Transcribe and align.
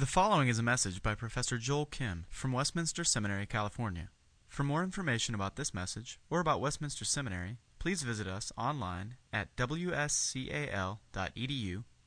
The 0.00 0.06
following 0.06 0.48
is 0.48 0.58
a 0.58 0.62
message 0.62 1.02
by 1.02 1.14
Professor 1.14 1.58
Joel 1.58 1.84
Kim 1.84 2.24
from 2.30 2.52
Westminster 2.52 3.04
Seminary, 3.04 3.44
California. 3.44 4.08
For 4.48 4.64
more 4.64 4.82
information 4.82 5.34
about 5.34 5.56
this 5.56 5.74
message 5.74 6.18
or 6.30 6.40
about 6.40 6.62
Westminster 6.62 7.04
Seminary, 7.04 7.58
please 7.78 8.02
visit 8.02 8.26
us 8.26 8.50
online 8.56 9.16
at 9.30 9.54
wscal.edu 9.56 10.94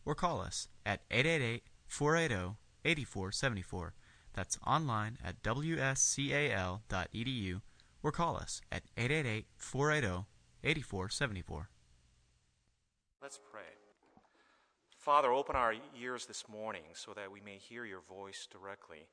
or 0.05 0.15
call 0.15 0.41
us 0.41 0.69
at 0.83 1.01
888 1.11 1.65
480 1.85 2.55
8474. 2.83 3.93
That's 4.33 4.57
online 4.65 5.19
at 5.23 5.43
wscal.edu 5.43 6.81
or 8.01 8.11
call 8.11 8.37
us 8.37 8.61
at 8.71 8.81
888 8.97 9.45
480 9.55 10.25
8474. 10.63 11.69
Let's 13.21 13.39
pray. 13.51 13.72
Father, 15.03 15.33
open 15.33 15.57
our 15.57 15.75
ears 15.99 16.27
this 16.27 16.45
morning 16.47 16.83
so 16.93 17.11
that 17.13 17.29
we 17.29 17.41
may 17.41 17.57
hear 17.57 17.83
your 17.83 17.99
voice 18.07 18.47
directly. 18.49 19.09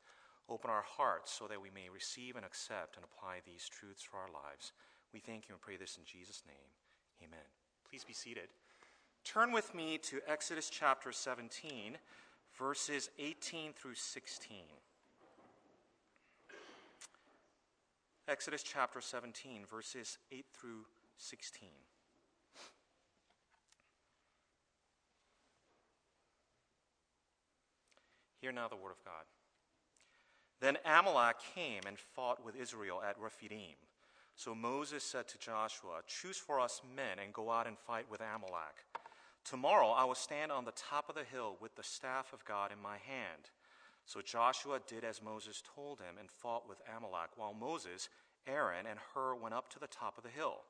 Open 0.48 0.70
our 0.70 0.84
hearts 0.86 1.32
so 1.32 1.48
that 1.48 1.60
we 1.60 1.68
may 1.74 1.88
receive 1.92 2.36
and 2.36 2.46
accept 2.46 2.94
and 2.94 3.04
apply 3.04 3.38
these 3.44 3.68
truths 3.68 4.04
for 4.04 4.18
our 4.18 4.28
lives. 4.28 4.70
We 5.12 5.18
thank 5.18 5.48
you 5.48 5.54
and 5.56 5.60
pray 5.60 5.76
this 5.76 5.98
in 5.98 6.04
Jesus' 6.04 6.44
name. 6.46 6.70
Amen. 7.20 7.44
Please 7.90 8.04
be 8.04 8.12
seated. 8.12 8.50
Turn 9.24 9.50
with 9.50 9.74
me 9.74 9.98
to 9.98 10.20
Exodus 10.28 10.70
chapter 10.70 11.10
17, 11.10 11.98
verses 12.56 13.10
18 13.18 13.72
through 13.72 13.96
16. 13.96 14.58
Exodus 18.28 18.62
chapter 18.62 19.00
17, 19.00 19.64
verses 19.68 20.18
8 20.30 20.44
through 20.52 20.84
16. 21.16 21.68
Hear 28.40 28.52
now 28.52 28.68
the 28.68 28.76
word 28.76 28.92
of 28.92 29.04
God. 29.04 29.24
Then 30.60 30.78
Amalek 30.84 31.36
came 31.54 31.82
and 31.86 31.98
fought 31.98 32.44
with 32.44 32.56
Israel 32.56 33.02
at 33.06 33.18
Rephidim. 33.18 33.76
So 34.36 34.54
Moses 34.54 35.04
said 35.04 35.28
to 35.28 35.38
Joshua, 35.38 36.00
Choose 36.06 36.36
for 36.36 36.60
us 36.60 36.80
men 36.96 37.18
and 37.22 37.32
go 37.32 37.50
out 37.50 37.66
and 37.66 37.78
fight 37.78 38.06
with 38.10 38.20
Amalek. 38.20 38.84
Tomorrow 39.44 39.88
I 39.88 40.04
will 40.04 40.14
stand 40.14 40.52
on 40.52 40.64
the 40.64 40.72
top 40.72 41.08
of 41.08 41.14
the 41.14 41.24
hill 41.24 41.56
with 41.60 41.74
the 41.76 41.82
staff 41.82 42.32
of 42.32 42.44
God 42.44 42.72
in 42.72 42.80
my 42.80 42.96
hand. 42.98 43.50
So 44.04 44.20
Joshua 44.20 44.80
did 44.86 45.04
as 45.04 45.22
Moses 45.22 45.62
told 45.74 46.00
him 46.00 46.16
and 46.18 46.30
fought 46.30 46.68
with 46.68 46.78
Amalek, 46.96 47.30
while 47.36 47.54
Moses, 47.54 48.08
Aaron, 48.46 48.86
and 48.88 48.98
Hur 49.14 49.34
went 49.34 49.54
up 49.54 49.70
to 49.70 49.78
the 49.78 49.86
top 49.86 50.16
of 50.16 50.24
the 50.24 50.30
hill. 50.30 50.62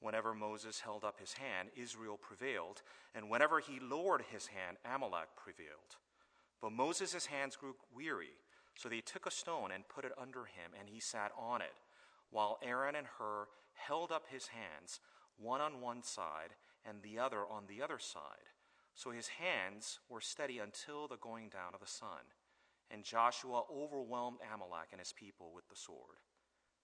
Whenever 0.00 0.34
Moses 0.34 0.80
held 0.80 1.04
up 1.04 1.18
his 1.18 1.32
hand, 1.32 1.70
Israel 1.74 2.18
prevailed, 2.20 2.82
and 3.14 3.30
whenever 3.30 3.60
he 3.60 3.80
lowered 3.80 4.22
his 4.30 4.48
hand, 4.48 4.76
Amalek 4.84 5.28
prevailed. 5.36 5.96
But 6.60 6.72
Moses' 6.72 7.26
hands 7.26 7.56
grew 7.56 7.76
weary, 7.94 8.36
so 8.74 8.88
they 8.88 9.00
took 9.00 9.26
a 9.26 9.30
stone 9.30 9.70
and 9.72 9.88
put 9.88 10.04
it 10.04 10.12
under 10.18 10.44
him, 10.44 10.72
and 10.78 10.88
he 10.88 11.00
sat 11.00 11.32
on 11.38 11.60
it, 11.60 11.74
while 12.30 12.58
Aaron 12.62 12.94
and 12.94 13.06
Hur 13.18 13.46
held 13.74 14.10
up 14.10 14.24
his 14.28 14.48
hands, 14.48 15.00
one 15.38 15.60
on 15.60 15.80
one 15.80 16.02
side 16.02 16.54
and 16.84 17.02
the 17.02 17.18
other 17.18 17.40
on 17.40 17.64
the 17.68 17.82
other 17.82 17.98
side. 17.98 18.50
So 18.94 19.10
his 19.10 19.28
hands 19.28 19.98
were 20.08 20.20
steady 20.20 20.58
until 20.58 21.06
the 21.06 21.16
going 21.16 21.48
down 21.48 21.74
of 21.74 21.80
the 21.80 21.86
sun. 21.86 22.32
And 22.90 23.04
Joshua 23.04 23.62
overwhelmed 23.70 24.38
Amalek 24.52 24.88
and 24.92 25.00
his 25.00 25.12
people 25.12 25.52
with 25.54 25.68
the 25.68 25.76
sword. 25.76 26.20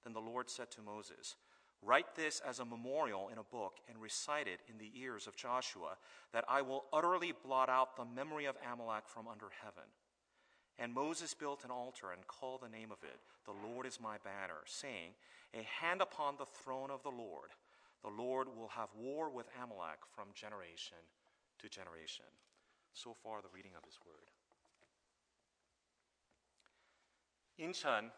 Then 0.04 0.12
the 0.12 0.20
Lord 0.20 0.50
said 0.50 0.70
to 0.72 0.82
Moses, 0.82 1.36
Write 1.84 2.14
this 2.14 2.40
as 2.46 2.60
a 2.60 2.64
memorial 2.64 3.28
in 3.32 3.38
a 3.38 3.42
book 3.42 3.78
and 3.88 4.00
recite 4.00 4.46
it 4.46 4.60
in 4.68 4.78
the 4.78 4.92
ears 4.94 5.26
of 5.26 5.36
Joshua, 5.36 5.96
that 6.32 6.44
I 6.48 6.62
will 6.62 6.84
utterly 6.92 7.32
blot 7.44 7.68
out 7.68 7.96
the 7.96 8.04
memory 8.04 8.44
of 8.44 8.56
Amalek 8.72 9.08
from 9.08 9.26
under 9.26 9.48
heaven. 9.62 9.90
And 10.78 10.94
Moses 10.94 11.34
built 11.34 11.64
an 11.64 11.70
altar 11.70 12.12
and 12.12 12.26
called 12.28 12.60
the 12.62 12.68
name 12.68 12.92
of 12.92 13.02
it, 13.02 13.18
The 13.44 13.68
Lord 13.68 13.84
is 13.84 14.00
my 14.00 14.16
banner, 14.24 14.62
saying, 14.64 15.10
A 15.54 15.62
hand 15.62 16.00
upon 16.00 16.36
the 16.38 16.46
throne 16.46 16.90
of 16.90 17.02
the 17.02 17.10
Lord. 17.10 17.50
The 18.02 18.10
Lord 18.10 18.48
will 18.56 18.68
have 18.68 18.88
war 18.96 19.28
with 19.28 19.46
Amalek 19.60 19.98
from 20.14 20.28
generation 20.34 20.98
to 21.58 21.68
generation. 21.68 22.26
So 22.94 23.14
far, 23.22 23.42
the 23.42 23.48
reading 23.54 23.72
of 23.76 23.84
his 23.84 23.98
word. 24.06 24.30
Incheon 27.58 28.10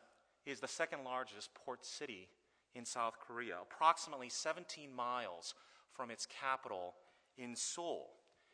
is 0.47 0.61
the 0.61 0.69
second 0.69 1.05
largest 1.05 1.55
port 1.55 1.85
city 1.85 2.29
in 2.75 2.85
South 2.85 3.19
Korea, 3.21 3.57
approximately 3.63 4.29
17 4.29 4.95
miles 4.95 5.55
from 5.93 6.11
its 6.11 6.27
capital 6.27 6.95
in 7.39 7.55
Seoul. 7.55 8.07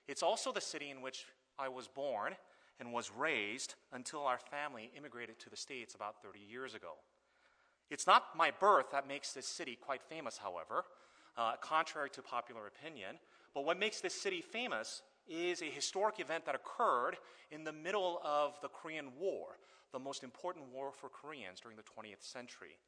It's 0.08 0.22
also 0.22 0.52
the 0.52 0.60
city 0.60 0.90
in 0.90 1.00
which 1.00 1.24
I 1.58 1.68
was 1.68 1.88
born 1.88 2.34
and 2.78 2.92
was 2.92 3.10
raised 3.10 3.74
until 3.92 4.20
our 4.20 4.38
family 4.38 4.90
immigrated 4.96 5.38
to 5.40 5.50
the 5.50 5.56
States 5.56 5.94
about 5.94 6.22
30 6.22 6.40
years 6.40 6.74
ago. 6.74 6.94
It's 7.90 8.06
not 8.06 8.36
my 8.36 8.50
birth 8.50 8.86
that 8.92 9.08
makes 9.08 9.32
this 9.32 9.46
city 9.46 9.76
quite 9.80 10.02
famous, 10.02 10.38
however, 10.38 10.84
uh, 11.36 11.56
contrary 11.60 12.10
to 12.10 12.22
popular 12.22 12.66
opinion. 12.66 13.16
But 13.54 13.64
what 13.64 13.78
makes 13.78 14.00
this 14.00 14.14
city 14.14 14.40
famous 14.40 15.02
is 15.28 15.62
a 15.62 15.66
historic 15.66 16.20
event 16.20 16.44
that 16.46 16.54
occurred 16.54 17.16
in 17.50 17.64
the 17.64 17.72
middle 17.72 18.20
of 18.24 18.54
the 18.62 18.68
Korean 18.68 19.10
War, 19.18 19.58
the 19.92 19.98
most 19.98 20.22
important 20.24 20.66
war 20.72 20.92
for 20.92 21.08
Koreans 21.08 21.60
during 21.60 21.76
the 21.76 21.82
20th 21.82 22.22
century. 22.22 22.78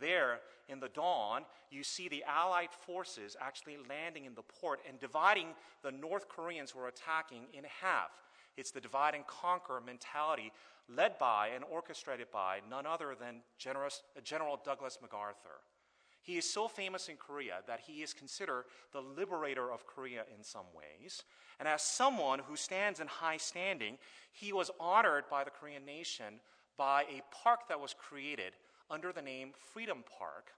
There, 0.00 0.40
in 0.68 0.80
the 0.80 0.88
dawn, 0.88 1.42
you 1.70 1.84
see 1.84 2.08
the 2.08 2.24
Allied 2.24 2.72
forces 2.72 3.36
actually 3.40 3.76
landing 3.88 4.24
in 4.24 4.34
the 4.34 4.42
port 4.42 4.80
and 4.88 4.98
dividing 4.98 5.48
the 5.82 5.92
North 5.92 6.28
Koreans 6.28 6.70
who 6.70 6.80
are 6.80 6.88
attacking 6.88 7.44
in 7.52 7.64
half. 7.82 8.10
It's 8.56 8.70
the 8.70 8.80
divide 8.80 9.14
and 9.14 9.26
conquer 9.26 9.80
mentality 9.84 10.52
led 10.88 11.18
by 11.18 11.48
and 11.54 11.64
orchestrated 11.64 12.30
by 12.30 12.60
none 12.68 12.86
other 12.86 13.14
than 13.18 13.36
uh, 13.66 14.20
General 14.22 14.60
Douglas 14.64 14.98
MacArthur. 15.00 15.60
He 16.20 16.38
is 16.38 16.50
so 16.50 16.68
famous 16.68 17.08
in 17.08 17.16
Korea 17.16 17.56
that 17.66 17.80
he 17.80 18.02
is 18.02 18.14
considered 18.14 18.64
the 18.92 19.00
liberator 19.00 19.70
of 19.70 19.86
Korea 19.86 20.24
in 20.34 20.42
some 20.42 20.64
ways. 20.74 21.22
And 21.58 21.68
as 21.68 21.82
someone 21.82 22.38
who 22.38 22.56
stands 22.56 23.00
in 23.00 23.06
high 23.06 23.36
standing, 23.36 23.98
he 24.32 24.52
was 24.52 24.70
honored 24.80 25.24
by 25.30 25.44
the 25.44 25.50
Korean 25.50 25.84
nation 25.84 26.40
by 26.78 27.02
a 27.02 27.22
park 27.30 27.68
that 27.68 27.78
was 27.78 27.94
created 27.94 28.54
under 28.90 29.12
the 29.12 29.22
name 29.22 29.52
Freedom 29.72 30.04
Park. 30.18 30.48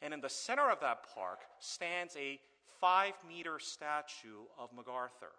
And 0.00 0.14
in 0.14 0.20
the 0.20 0.28
center 0.28 0.70
of 0.70 0.80
that 0.80 1.06
park 1.14 1.40
stands 1.58 2.16
a 2.16 2.38
five 2.80 3.14
meter 3.26 3.58
statue 3.58 4.46
of 4.58 4.72
MacArthur 4.72 5.32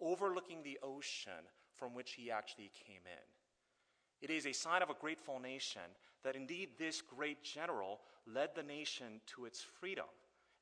overlooking 0.00 0.62
the 0.62 0.78
ocean 0.82 1.44
from 1.76 1.94
which 1.94 2.12
he 2.12 2.30
actually 2.30 2.70
came 2.86 3.02
in. 3.04 3.26
It 4.20 4.30
is 4.30 4.46
a 4.46 4.52
sign 4.52 4.82
of 4.82 4.90
a 4.90 5.00
grateful 5.00 5.38
nation 5.38 5.82
that 6.24 6.36
indeed 6.36 6.70
this 6.78 7.00
great 7.00 7.42
general 7.42 8.00
led 8.26 8.50
the 8.54 8.62
nation 8.62 9.20
to 9.34 9.46
its 9.46 9.62
freedom. 9.62 10.06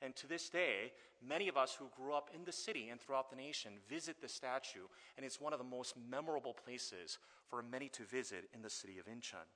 And 0.00 0.15
to 0.16 0.28
this 0.28 0.49
day, 0.49 0.93
many 1.27 1.49
of 1.49 1.56
us 1.56 1.75
who 1.75 1.87
grew 1.97 2.15
up 2.15 2.31
in 2.33 2.45
the 2.45 2.53
city 2.53 2.89
and 2.91 3.00
throughout 3.00 3.31
the 3.31 3.37
nation 3.37 3.72
visit 3.89 4.21
the 4.21 4.28
statue, 4.28 4.87
and 5.16 5.27
it's 5.27 5.41
one 5.41 5.53
of 5.53 5.59
the 5.59 5.65
most 5.65 5.95
memorable 6.09 6.55
places 6.55 7.19
for 7.49 7.62
many 7.62 7.89
to 7.89 8.05
visit 8.05 8.49
in 8.55 8.62
the 8.62 8.71
city 8.71 8.99
of 8.99 9.06
Incheon. 9.06 9.47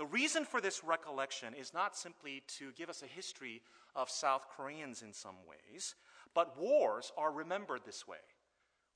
The 0.00 0.06
reason 0.06 0.46
for 0.46 0.62
this 0.62 0.82
recollection 0.82 1.52
is 1.52 1.74
not 1.74 1.94
simply 1.94 2.42
to 2.56 2.72
give 2.72 2.88
us 2.88 3.02
a 3.02 3.06
history 3.06 3.60
of 3.94 4.08
South 4.08 4.46
Koreans 4.56 5.02
in 5.02 5.12
some 5.12 5.34
ways, 5.46 5.94
but 6.32 6.58
wars 6.58 7.12
are 7.18 7.30
remembered 7.30 7.82
this 7.84 8.08
way. 8.08 8.16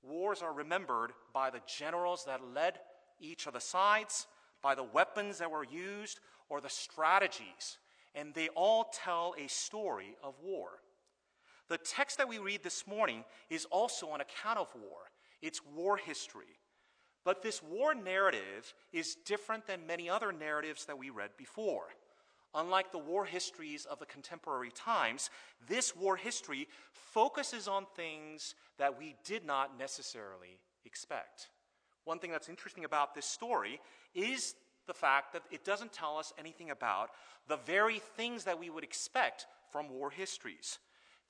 Wars 0.02 0.40
are 0.40 0.54
remembered 0.54 1.12
by 1.34 1.50
the 1.50 1.60
generals 1.66 2.24
that 2.24 2.40
led 2.54 2.78
each 3.20 3.46
of 3.46 3.52
the 3.52 3.60
sides, 3.60 4.26
by 4.62 4.74
the 4.74 4.82
weapons 4.82 5.36
that 5.40 5.50
were 5.50 5.66
used, 5.66 6.20
or 6.48 6.62
the 6.62 6.70
strategies. 6.70 7.76
And 8.14 8.32
they 8.32 8.48
all 8.54 8.90
tell 8.90 9.34
a 9.38 9.46
story 9.46 10.16
of 10.22 10.32
war. 10.42 10.70
The 11.68 11.76
text 11.76 12.16
that 12.16 12.30
we 12.30 12.38
read 12.38 12.62
this 12.62 12.86
morning 12.86 13.24
is 13.50 13.66
also 13.66 14.14
an 14.14 14.22
account 14.22 14.58
of 14.58 14.68
war, 14.74 15.00
it's 15.42 15.60
war 15.76 15.98
history. 15.98 16.56
But 17.24 17.42
this 17.42 17.62
war 17.62 17.94
narrative 17.94 18.74
is 18.92 19.16
different 19.24 19.66
than 19.66 19.86
many 19.86 20.10
other 20.10 20.30
narratives 20.30 20.84
that 20.84 20.98
we 20.98 21.10
read 21.10 21.30
before. 21.38 21.86
Unlike 22.54 22.92
the 22.92 22.98
war 22.98 23.24
histories 23.24 23.84
of 23.86 23.98
the 23.98 24.06
contemporary 24.06 24.70
times, 24.70 25.30
this 25.66 25.96
war 25.96 26.16
history 26.16 26.68
focuses 26.92 27.66
on 27.66 27.86
things 27.96 28.54
that 28.78 28.98
we 28.98 29.16
did 29.24 29.44
not 29.44 29.76
necessarily 29.78 30.58
expect. 30.84 31.48
One 32.04 32.18
thing 32.18 32.30
that's 32.30 32.48
interesting 32.48 32.84
about 32.84 33.14
this 33.14 33.26
story 33.26 33.80
is 34.14 34.54
the 34.86 34.94
fact 34.94 35.32
that 35.32 35.42
it 35.50 35.64
doesn't 35.64 35.92
tell 35.92 36.18
us 36.18 36.32
anything 36.38 36.70
about 36.70 37.10
the 37.48 37.56
very 37.56 37.98
things 37.98 38.44
that 38.44 38.60
we 38.60 38.70
would 38.70 38.84
expect 38.84 39.46
from 39.70 39.88
war 39.88 40.10
histories. 40.10 40.78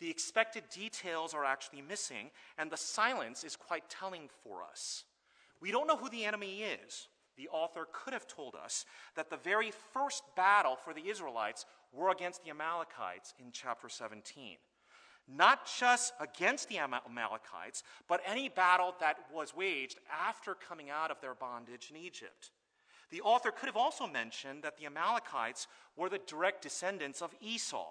The 0.00 0.10
expected 0.10 0.64
details 0.74 1.32
are 1.32 1.44
actually 1.44 1.82
missing, 1.82 2.30
and 2.58 2.70
the 2.70 2.76
silence 2.76 3.44
is 3.44 3.56
quite 3.56 3.88
telling 3.88 4.28
for 4.42 4.62
us. 4.62 5.04
We 5.64 5.70
don't 5.70 5.86
know 5.86 5.96
who 5.96 6.10
the 6.10 6.26
enemy 6.26 6.60
is. 6.60 7.08
The 7.38 7.48
author 7.48 7.86
could 7.90 8.12
have 8.12 8.26
told 8.26 8.54
us 8.54 8.84
that 9.16 9.30
the 9.30 9.38
very 9.38 9.72
first 9.94 10.22
battle 10.36 10.76
for 10.76 10.92
the 10.92 11.08
Israelites 11.08 11.64
were 11.90 12.10
against 12.10 12.44
the 12.44 12.50
Amalekites 12.50 13.32
in 13.38 13.46
chapter 13.50 13.88
17. 13.88 14.58
not 15.26 15.66
just 15.78 16.12
against 16.20 16.68
the 16.68 16.78
Amalekites, 16.78 17.82
but 18.08 18.20
any 18.26 18.50
battle 18.50 18.94
that 19.00 19.16
was 19.32 19.56
waged 19.56 19.98
after 20.12 20.54
coming 20.54 20.90
out 20.90 21.10
of 21.10 21.18
their 21.22 21.34
bondage 21.34 21.90
in 21.90 21.96
Egypt. 21.96 22.50
The 23.10 23.22
author 23.22 23.50
could 23.50 23.66
have 23.66 23.76
also 23.76 24.06
mentioned 24.06 24.64
that 24.64 24.76
the 24.76 24.84
Amalekites 24.84 25.66
were 25.96 26.10
the 26.10 26.20
direct 26.26 26.60
descendants 26.60 27.22
of 27.22 27.34
Esau, 27.40 27.86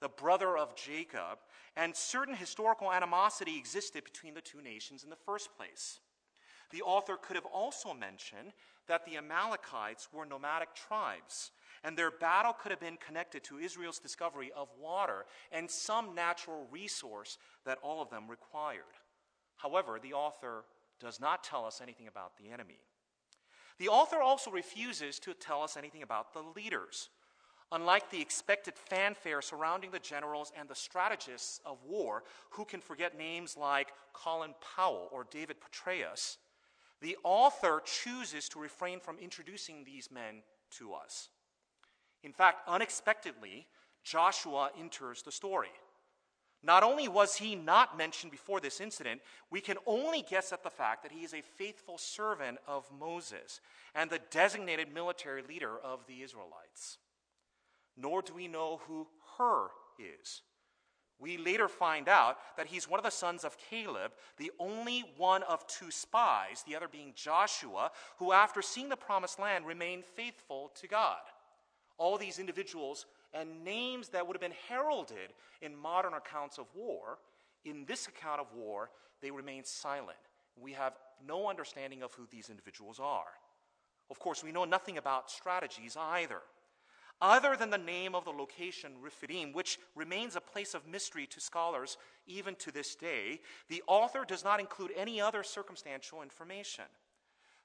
the 0.00 0.08
brother 0.08 0.56
of 0.56 0.74
Jacob, 0.74 1.38
and 1.76 1.94
certain 1.94 2.34
historical 2.34 2.90
animosity 2.90 3.58
existed 3.58 4.04
between 4.04 4.32
the 4.32 4.40
two 4.40 4.62
nations 4.62 5.04
in 5.04 5.10
the 5.10 5.16
first 5.16 5.54
place. 5.54 6.00
The 6.70 6.82
author 6.82 7.16
could 7.16 7.36
have 7.36 7.46
also 7.46 7.92
mentioned 7.92 8.52
that 8.86 9.04
the 9.04 9.16
Amalekites 9.16 10.08
were 10.12 10.24
nomadic 10.24 10.74
tribes, 10.74 11.50
and 11.82 11.96
their 11.96 12.10
battle 12.10 12.52
could 12.52 12.70
have 12.70 12.80
been 12.80 12.96
connected 12.96 13.42
to 13.44 13.58
Israel's 13.58 13.98
discovery 13.98 14.50
of 14.54 14.68
water 14.80 15.24
and 15.50 15.70
some 15.70 16.14
natural 16.14 16.66
resource 16.70 17.38
that 17.64 17.78
all 17.82 18.02
of 18.02 18.10
them 18.10 18.28
required. 18.28 18.82
However, 19.56 19.98
the 20.00 20.12
author 20.12 20.64
does 21.00 21.20
not 21.20 21.42
tell 21.42 21.64
us 21.64 21.80
anything 21.82 22.06
about 22.06 22.36
the 22.36 22.50
enemy. 22.52 22.80
The 23.78 23.88
author 23.88 24.20
also 24.20 24.50
refuses 24.50 25.18
to 25.20 25.34
tell 25.34 25.62
us 25.62 25.76
anything 25.76 26.02
about 26.02 26.34
the 26.34 26.42
leaders. 26.54 27.08
Unlike 27.72 28.10
the 28.10 28.20
expected 28.20 28.74
fanfare 28.76 29.40
surrounding 29.40 29.90
the 29.90 29.98
generals 29.98 30.52
and 30.58 30.68
the 30.68 30.74
strategists 30.74 31.60
of 31.64 31.78
war, 31.84 32.24
who 32.50 32.64
can 32.64 32.80
forget 32.80 33.16
names 33.16 33.56
like 33.56 33.92
Colin 34.12 34.54
Powell 34.76 35.08
or 35.12 35.26
David 35.30 35.56
Petraeus, 35.60 36.36
the 37.00 37.16
author 37.24 37.82
chooses 37.84 38.48
to 38.50 38.58
refrain 38.58 39.00
from 39.00 39.18
introducing 39.18 39.84
these 39.84 40.10
men 40.10 40.42
to 40.78 40.92
us. 40.92 41.28
In 42.22 42.32
fact, 42.32 42.68
unexpectedly, 42.68 43.66
Joshua 44.04 44.70
enters 44.78 45.22
the 45.22 45.32
story. 45.32 45.70
Not 46.62 46.82
only 46.82 47.08
was 47.08 47.36
he 47.36 47.54
not 47.54 47.96
mentioned 47.96 48.30
before 48.30 48.60
this 48.60 48.80
incident, 48.82 49.22
we 49.50 49.62
can 49.62 49.78
only 49.86 50.22
guess 50.22 50.52
at 50.52 50.62
the 50.62 50.68
fact 50.68 51.02
that 51.02 51.12
he 51.12 51.24
is 51.24 51.32
a 51.32 51.40
faithful 51.40 51.96
servant 51.96 52.58
of 52.66 52.90
Moses 52.98 53.60
and 53.94 54.10
the 54.10 54.20
designated 54.30 54.92
military 54.92 55.42
leader 55.42 55.78
of 55.82 56.06
the 56.06 56.22
Israelites. 56.22 56.98
Nor 57.96 58.20
do 58.20 58.34
we 58.34 58.46
know 58.46 58.80
who 58.86 59.06
Hur 59.38 59.70
is. 59.98 60.42
We 61.20 61.36
later 61.36 61.68
find 61.68 62.08
out 62.08 62.38
that 62.56 62.66
he's 62.66 62.88
one 62.88 62.98
of 62.98 63.04
the 63.04 63.10
sons 63.10 63.44
of 63.44 63.58
Caleb, 63.58 64.12
the 64.38 64.50
only 64.58 65.04
one 65.18 65.42
of 65.42 65.66
two 65.66 65.90
spies, 65.90 66.64
the 66.66 66.74
other 66.74 66.88
being 66.88 67.12
Joshua, 67.14 67.90
who, 68.16 68.32
after 68.32 68.62
seeing 68.62 68.88
the 68.88 68.96
promised 68.96 69.38
land, 69.38 69.66
remained 69.66 70.04
faithful 70.06 70.72
to 70.80 70.88
God. 70.88 71.20
All 71.98 72.16
these 72.16 72.38
individuals 72.38 73.04
and 73.34 73.62
names 73.62 74.08
that 74.08 74.26
would 74.26 74.34
have 74.34 74.40
been 74.40 74.56
heralded 74.68 75.34
in 75.60 75.76
modern 75.76 76.14
accounts 76.14 76.56
of 76.56 76.66
war, 76.74 77.18
in 77.66 77.84
this 77.84 78.08
account 78.08 78.40
of 78.40 78.46
war, 78.54 78.90
they 79.20 79.30
remain 79.30 79.64
silent. 79.64 80.18
We 80.58 80.72
have 80.72 80.94
no 81.26 81.50
understanding 81.50 82.02
of 82.02 82.14
who 82.14 82.26
these 82.30 82.48
individuals 82.48 82.98
are. 82.98 83.28
Of 84.10 84.18
course, 84.18 84.42
we 84.42 84.52
know 84.52 84.64
nothing 84.64 84.96
about 84.96 85.30
strategies 85.30 85.96
either. 85.98 86.40
Other 87.22 87.54
than 87.54 87.68
the 87.68 87.78
name 87.78 88.14
of 88.14 88.24
the 88.24 88.30
location, 88.30 88.92
Rephidim, 89.00 89.52
which 89.52 89.78
remains 89.94 90.36
a 90.36 90.40
place 90.40 90.72
of 90.72 90.88
mystery 90.88 91.26
to 91.26 91.40
scholars 91.40 91.98
even 92.26 92.54
to 92.56 92.72
this 92.72 92.94
day, 92.94 93.40
the 93.68 93.82
author 93.86 94.24
does 94.26 94.42
not 94.42 94.58
include 94.58 94.92
any 94.96 95.20
other 95.20 95.42
circumstantial 95.42 96.22
information. 96.22 96.84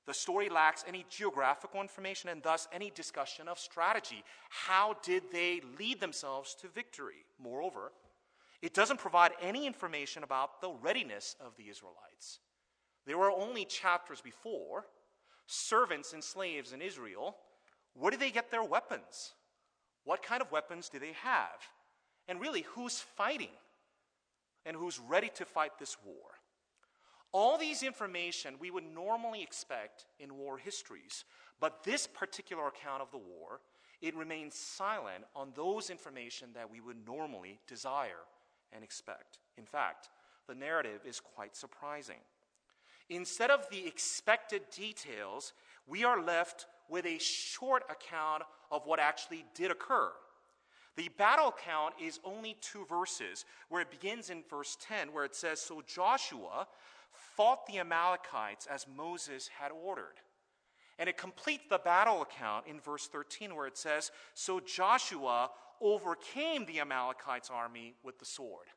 The 0.06 0.14
story 0.14 0.50
lacks 0.50 0.84
any 0.88 1.06
geographical 1.10 1.82
information 1.82 2.30
and 2.30 2.44
thus 2.44 2.68
any 2.74 2.92
discussion 2.92 3.48
of 3.48 3.58
strategy. 3.58 4.24
How 4.50 4.98
did 5.02 5.24
they 5.32 5.62
lead 5.80 6.00
themselves 6.00 6.54
to 6.62 6.68
victory? 6.68 7.26
Moreover, 7.42 7.92
it 8.62 8.74
doesn't 8.74 9.00
provide 9.00 9.32
any 9.42 9.66
information 9.66 10.24
about 10.24 10.62
the 10.62 10.70
readiness 10.70 11.36
of 11.40 11.56
the 11.58 11.70
Israelites. 11.70 12.40
There 13.06 13.18
were 13.18 13.32
only 13.32 13.66
chapters 13.66 14.22
before 14.22 14.86
servants 15.48 16.14
and 16.14 16.24
slaves 16.24 16.74
in 16.74 16.82
Israel. 16.82 17.38
Where 17.94 18.12
did 18.12 18.20
they 18.20 18.32
get 18.32 18.52
their 18.52 18.64
weapons? 18.64 19.34
What 20.06 20.24
kind 20.24 20.42
of 20.42 20.52
weapons 20.52 20.88
do 20.88 21.00
they 21.00 21.14
have? 21.24 21.60
And 22.28 22.40
really, 22.40 22.62
who's 22.62 23.00
fighting? 23.00 23.50
And 24.66 24.78
who's 24.78 25.00
ready 25.00 25.30
to 25.36 25.46
fight 25.46 25.78
this 25.78 25.98
war? 26.04 26.40
All 27.32 27.58
these 27.58 27.84
information 27.84 28.56
we 28.60 28.72
would 28.72 28.86
normally 28.86 29.44
expect 29.44 30.06
in 30.20 30.38
war 30.38 30.58
histories, 30.58 31.26
but 31.60 31.84
this 31.84 32.08
particular 32.08 32.68
account 32.68 33.02
of 33.02 33.12
the 33.12 33.18
war, 33.18 33.60
it 34.02 34.16
remains 34.16 34.56
silent 34.56 35.26
on 35.36 35.52
those 35.54 35.90
information 35.90 36.50
that 36.54 36.72
we 36.72 36.80
would 36.80 37.06
normally 37.06 37.60
desire 37.68 38.24
and 38.72 38.84
expect. 38.84 39.40
In 39.58 39.66
fact, 39.66 40.10
the 40.48 40.56
narrative 40.56 41.02
is 41.06 41.20
quite 41.20 41.56
surprising. 41.56 42.22
Instead 43.10 43.52
of 43.52 43.68
the 43.70 43.86
expected 43.86 44.62
details, 44.76 45.54
we 45.86 46.04
are 46.04 46.22
left 46.22 46.66
with 46.90 47.06
a 47.06 47.20
short 47.20 47.84
account 47.90 48.44
of 48.76 48.86
what 48.86 49.00
actually 49.00 49.46
did 49.56 49.72
occur. 49.72 50.12
The 50.98 51.10
battle 51.18 51.54
count 51.64 51.94
is 52.02 52.20
only 52.24 52.56
two 52.62 52.86
verses, 52.86 53.46
where 53.70 53.82
it 53.82 53.92
begins 53.92 54.30
in 54.30 54.44
verse 54.50 54.78
10, 54.82 55.12
where 55.12 55.26
it 55.26 55.36
says, 55.36 55.60
So 55.60 55.82
Joshua 55.86 56.68
fought 57.12 57.66
the 57.66 57.80
Amalekites 57.80 58.68
as 58.68 58.86
Moses 58.96 59.50
had 59.60 59.72
ordered. 59.72 60.22
And 60.98 61.10
it 61.10 61.18
completes 61.18 61.66
the 61.70 61.80
battle 61.80 62.22
account 62.22 62.68
in 62.68 62.80
verse 62.80 63.08
13, 63.08 63.56
where 63.56 63.68
it 63.68 63.78
says, 63.78 64.12
So 64.34 64.62
Joshua 64.62 65.50
overcame 65.82 66.66
the 66.66 66.80
Amalekites' 66.80 67.50
army 67.50 67.96
with 68.04 68.18
the 68.20 68.26
sword. 68.26 68.68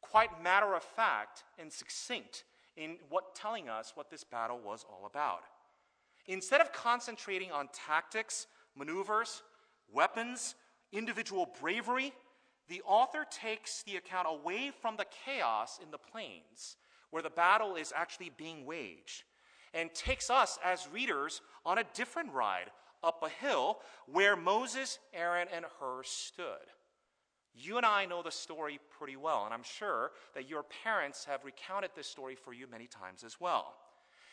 Quite 0.00 0.42
matter 0.42 0.74
of 0.74 0.84
fact 0.84 1.42
and 1.58 1.72
succinct 1.72 2.44
in 2.76 2.98
what 3.08 3.34
telling 3.34 3.68
us 3.68 3.92
what 3.96 4.10
this 4.10 4.22
battle 4.22 4.60
was 4.64 4.84
all 4.88 5.06
about. 5.06 5.42
Instead 6.26 6.60
of 6.60 6.72
concentrating 6.72 7.50
on 7.50 7.68
tactics, 7.72 8.46
maneuvers, 8.76 9.42
weapons, 9.92 10.54
individual 10.92 11.48
bravery, 11.60 12.12
the 12.68 12.82
author 12.86 13.26
takes 13.30 13.82
the 13.82 13.96
account 13.96 14.26
away 14.30 14.70
from 14.80 14.96
the 14.96 15.06
chaos 15.24 15.78
in 15.82 15.90
the 15.90 15.98
plains 15.98 16.76
where 17.10 17.22
the 17.22 17.30
battle 17.30 17.76
is 17.76 17.92
actually 17.94 18.32
being 18.36 18.66
waged, 18.66 19.22
and 19.72 19.94
takes 19.94 20.30
us 20.30 20.58
as 20.64 20.88
readers 20.92 21.42
on 21.64 21.78
a 21.78 21.84
different 21.94 22.32
ride 22.32 22.70
up 23.04 23.22
a 23.22 23.28
hill 23.28 23.78
where 24.06 24.34
Moses, 24.34 24.98
Aaron, 25.12 25.46
and 25.54 25.64
Hur 25.78 26.02
stood. 26.02 26.66
You 27.54 27.76
and 27.76 27.86
I 27.86 28.06
know 28.06 28.22
the 28.22 28.32
story 28.32 28.80
pretty 28.98 29.14
well, 29.14 29.44
and 29.44 29.54
I'm 29.54 29.62
sure 29.62 30.10
that 30.34 30.48
your 30.48 30.64
parents 30.82 31.24
have 31.26 31.44
recounted 31.44 31.90
this 31.94 32.08
story 32.08 32.34
for 32.34 32.52
you 32.52 32.66
many 32.66 32.88
times 32.88 33.22
as 33.22 33.40
well. 33.40 33.74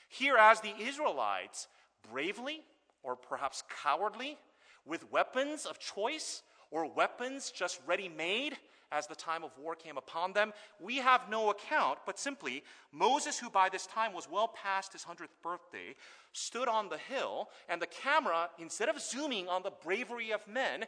Here, 0.10 0.38
as 0.38 0.60
the 0.62 0.74
Israelites 0.80 1.68
bravely, 2.12 2.62
or 3.04 3.16
perhaps 3.16 3.64
cowardly, 3.84 4.38
with 4.86 5.12
weapons 5.12 5.66
of 5.66 5.80
choice, 5.80 6.44
or 6.72 6.92
weapons 6.92 7.52
just 7.52 7.80
ready 7.86 8.10
made, 8.10 8.58
as 8.92 9.08
the 9.08 9.16
time 9.16 9.44
of 9.44 9.52
war 9.58 9.76
came 9.76 9.98
upon 9.98 10.34
them, 10.34 10.52
we 10.80 10.98
have 10.98 11.30
no 11.30 11.50
account, 11.50 12.00
but 12.06 12.20
simply 12.20 12.64
Moses, 12.92 13.40
who 13.40 13.50
by 13.50 13.70
this 13.70 13.88
time 13.88 14.14
was 14.14 14.30
well 14.30 14.50
past 14.50 14.94
his 14.94 15.06
100th 15.06 15.30
birthday, 15.42 15.96
stood 16.34 16.68
on 16.68 16.90
the 16.90 16.98
hill, 16.98 17.50
and 17.70 17.82
the 17.82 17.88
camera, 17.88 18.50
instead 18.60 18.90
of 18.90 19.00
zooming 19.00 19.48
on 19.48 19.64
the 19.64 19.72
bravery 19.84 20.32
of 20.32 20.46
men, 20.48 20.86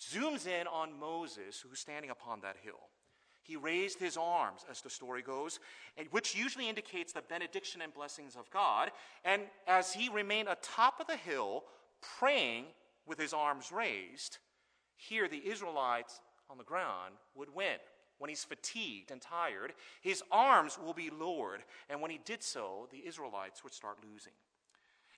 zooms 0.00 0.46
in 0.46 0.66
on 0.66 0.98
Moses, 0.98 1.60
who's 1.60 1.78
standing 1.78 2.10
upon 2.10 2.40
that 2.40 2.56
hill. 2.62 2.80
He 3.42 3.56
raised 3.56 3.98
his 3.98 4.16
arms, 4.16 4.64
as 4.70 4.80
the 4.80 4.90
story 4.90 5.22
goes, 5.22 5.58
which 6.10 6.36
usually 6.36 6.68
indicates 6.68 7.12
the 7.12 7.22
benediction 7.22 7.80
and 7.82 7.92
blessings 7.92 8.36
of 8.36 8.50
God. 8.50 8.90
And 9.24 9.42
as 9.66 9.92
he 9.92 10.08
remained 10.08 10.48
atop 10.48 11.00
of 11.00 11.06
the 11.06 11.16
hill, 11.16 11.64
praying 12.18 12.66
with 13.06 13.18
his 13.18 13.32
arms 13.32 13.72
raised, 13.72 14.38
here 14.96 15.26
the 15.26 15.48
Israelites 15.48 16.20
on 16.48 16.58
the 16.58 16.64
ground 16.64 17.14
would 17.34 17.54
win. 17.54 17.78
When 18.18 18.28
he's 18.28 18.44
fatigued 18.44 19.10
and 19.10 19.22
tired, 19.22 19.72
his 20.02 20.22
arms 20.30 20.78
will 20.78 20.92
be 20.92 21.08
lowered, 21.08 21.64
and 21.88 22.02
when 22.02 22.10
he 22.10 22.20
did 22.24 22.42
so, 22.42 22.86
the 22.90 23.06
Israelites 23.06 23.64
would 23.64 23.72
start 23.72 23.96
losing. 24.04 24.34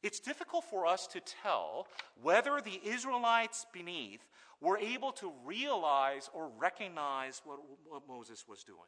It's 0.05 0.21
difficult 0.21 0.65
for 0.65 0.87
us 0.87 1.07
to 1.09 1.21
tell 1.21 1.89
whether 2.23 2.61
the 2.61 2.81
Israelites 2.85 3.67
beneath 3.73 4.25
were 4.63 4.79
able 4.79 5.13
to 5.13 5.33
realize 5.45 6.31
or 6.33 6.51
recognize 6.59 7.43
what, 7.45 7.59
what 7.85 8.03
Moses 8.09 8.45
was 8.49 8.63
doing. 8.63 8.79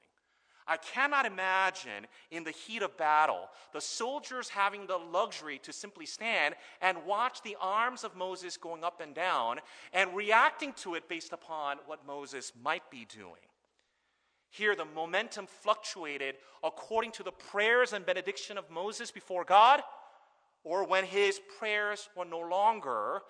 I 0.67 0.79
cannot 0.79 1.27
imagine 1.27 2.07
in 2.31 2.45
the 2.45 2.51
heat 2.51 2.81
of 2.81 2.97
battle 2.97 3.49
the 3.75 3.81
soldiers 3.83 4.49
having 4.49 4.87
the 4.87 4.97
luxury 4.97 5.59
to 5.59 5.73
simply 5.73 6.07
stand 6.07 6.55
and 6.81 7.05
watch 7.05 7.43
the 7.43 7.57
arms 7.61 8.03
of 8.03 8.17
Moses 8.17 8.57
going 8.57 8.83
up 8.83 9.03
and 9.03 9.15
down 9.15 9.59
and 9.93 10.17
reacting 10.17 10.73
to 10.75 10.95
it 10.95 11.09
based 11.09 11.35
upon 11.35 11.79
what 11.87 12.07
Moses 12.07 12.53
might 12.63 12.91
be 12.91 13.07
doing. 13.15 13.43
Here, 14.49 14.77
the 14.77 14.85
momentum 14.85 15.47
fluctuated 15.49 16.37
according 16.63 17.11
to 17.13 17.25
the 17.25 17.33
prayers 17.33 17.93
and 17.93 18.07
benediction 18.07 18.57
of 18.57 18.71
Moses 18.71 19.11
before 19.11 19.45
God, 19.45 19.83
or 20.63 20.87
when 20.87 21.05
his 21.05 21.41
prayers 21.59 22.09
were 22.17 22.25
no 22.25 22.39
longer, 22.39 23.21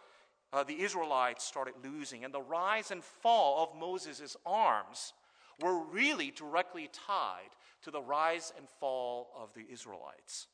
uh, 0.55 0.63
the 0.63 0.81
Israelites 0.81 1.45
started 1.45 1.75
losing. 1.83 2.25
And 2.25 2.33
the 2.33 2.41
rise 2.41 2.91
and 2.91 3.03
fall 3.03 3.65
of 3.65 3.79
Moses' 3.79 4.37
arms 4.47 5.13
were 5.61 5.85
really 5.85 6.31
directly 6.31 6.89
tied 6.93 7.51
to 7.83 7.91
the 7.91 8.01
rise 8.01 8.53
and 8.57 8.69
fall 8.81 9.31
of 9.37 9.53
the 9.55 9.67
Israelites. 9.71 10.47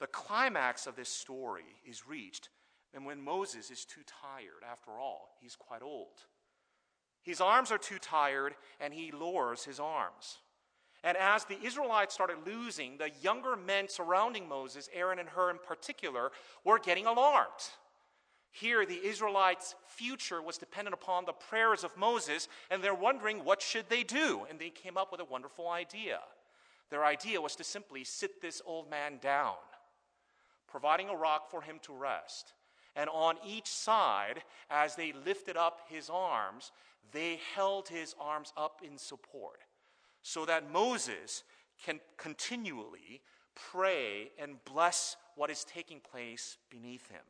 The 0.00 0.06
climax 0.06 0.86
of 0.86 0.96
this 0.96 1.10
story 1.10 1.64
is 1.86 2.08
reached 2.08 2.48
and 2.92 3.04
when 3.04 3.22
Moses 3.22 3.70
is 3.70 3.84
too 3.84 4.00
tired. 4.22 4.64
After 4.68 4.92
all, 4.92 5.36
he's 5.40 5.54
quite 5.56 5.82
old. 5.82 6.24
His 7.22 7.40
arms 7.40 7.70
are 7.70 7.78
too 7.78 7.98
tired, 7.98 8.54
and 8.80 8.92
he 8.92 9.12
lowers 9.12 9.62
his 9.62 9.78
arms. 9.78 10.38
And 11.04 11.16
as 11.16 11.44
the 11.44 11.58
Israelites 11.62 12.14
started 12.14 12.38
losing, 12.46 12.96
the 12.96 13.10
younger 13.22 13.56
men 13.56 13.88
surrounding 13.88 14.48
Moses, 14.48 14.88
Aaron 14.92 15.18
and 15.18 15.28
Hur 15.28 15.50
in 15.50 15.58
particular, 15.58 16.32
were 16.64 16.78
getting 16.78 17.06
alarmed. 17.06 17.70
Here, 18.52 18.84
the 18.84 19.04
Israelites' 19.04 19.74
future 19.86 20.42
was 20.42 20.58
dependent 20.58 20.94
upon 20.94 21.24
the 21.24 21.32
prayers 21.32 21.84
of 21.84 21.96
Moses, 21.96 22.48
and 22.70 22.82
they're 22.82 22.94
wondering 22.94 23.44
what 23.44 23.62
should 23.62 23.88
they 23.88 24.02
do. 24.02 24.42
And 24.50 24.58
they 24.58 24.70
came 24.70 24.96
up 24.96 25.12
with 25.12 25.20
a 25.20 25.24
wonderful 25.24 25.68
idea. 25.68 26.18
Their 26.90 27.04
idea 27.04 27.40
was 27.40 27.54
to 27.56 27.64
simply 27.64 28.02
sit 28.02 28.42
this 28.42 28.60
old 28.66 28.90
man 28.90 29.18
down, 29.22 29.54
providing 30.66 31.08
a 31.08 31.14
rock 31.14 31.48
for 31.50 31.62
him 31.62 31.78
to 31.82 31.92
rest. 31.92 32.54
And 32.96 33.08
on 33.08 33.36
each 33.46 33.68
side, 33.68 34.42
as 34.68 34.96
they 34.96 35.12
lifted 35.12 35.56
up 35.56 35.82
his 35.88 36.10
arms, 36.10 36.72
they 37.12 37.38
held 37.54 37.88
his 37.88 38.16
arms 38.20 38.52
up 38.56 38.80
in 38.84 38.98
support 38.98 39.60
so 40.22 40.44
that 40.44 40.70
Moses 40.72 41.44
can 41.84 42.00
continually 42.16 43.22
pray 43.54 44.32
and 44.38 44.62
bless 44.64 45.16
what 45.36 45.50
is 45.50 45.64
taking 45.64 46.00
place 46.00 46.58
beneath 46.68 47.08
him. 47.08 47.22